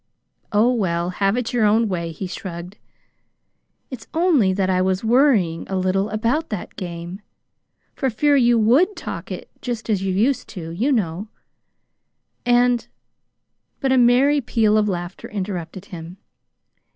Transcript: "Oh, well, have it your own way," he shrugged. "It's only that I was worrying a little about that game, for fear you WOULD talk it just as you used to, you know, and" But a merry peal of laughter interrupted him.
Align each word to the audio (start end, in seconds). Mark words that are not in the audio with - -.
"Oh, 0.51 0.73
well, 0.73 1.11
have 1.11 1.37
it 1.37 1.53
your 1.53 1.63
own 1.63 1.87
way," 1.87 2.11
he 2.11 2.25
shrugged. 2.25 2.77
"It's 3.91 4.07
only 4.15 4.51
that 4.51 4.67
I 4.67 4.81
was 4.81 5.03
worrying 5.03 5.67
a 5.69 5.75
little 5.77 6.09
about 6.09 6.49
that 6.49 6.75
game, 6.75 7.21
for 7.93 8.09
fear 8.09 8.35
you 8.35 8.57
WOULD 8.57 8.95
talk 8.95 9.31
it 9.31 9.51
just 9.61 9.91
as 9.91 10.01
you 10.01 10.11
used 10.11 10.47
to, 10.57 10.71
you 10.71 10.91
know, 10.91 11.27
and" 12.47 12.87
But 13.79 13.91
a 13.91 13.97
merry 13.99 14.41
peal 14.41 14.75
of 14.75 14.89
laughter 14.89 15.29
interrupted 15.29 15.85
him. 15.85 16.17